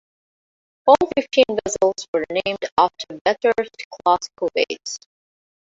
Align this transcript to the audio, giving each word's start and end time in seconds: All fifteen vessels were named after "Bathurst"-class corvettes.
All 0.87 0.95
fifteen 1.15 1.43
vessels 1.63 2.07
were 2.11 2.23
named 2.43 2.57
after 2.75 3.19
"Bathurst"-class 3.23 4.29
corvettes. 4.35 4.97